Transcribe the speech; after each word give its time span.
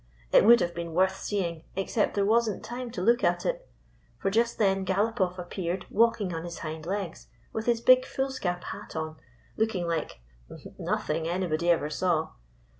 It 0.31 0.43
would 0.45 0.61
have 0.61 0.73
been 0.73 0.93
worth 0.95 1.15
seeing, 1.17 1.63
except 1.75 2.15
there 2.15 2.25
was 2.25 2.49
n't 2.49 2.63
time 2.65 2.89
to 2.89 3.03
look 3.03 3.23
at 3.23 3.45
it. 3.45 3.69
For 4.17 4.31
just 4.31 4.57
then 4.57 4.83
Galopoff 4.83 5.37
appeared 5.37 5.85
walking 5.91 6.33
on 6.33 6.43
his 6.43 6.57
hind 6.65 6.87
legs 6.87 7.27
with 7.53 7.67
his 7.67 7.81
big 7.81 8.07
foolscap 8.07 8.63
hat 8.63 8.95
on, 8.95 9.17
looking 9.57 9.85
like— 9.85 10.19
nothing 10.79 11.27
anybody 11.27 11.69
ever 11.69 11.91
saw. 11.91 12.31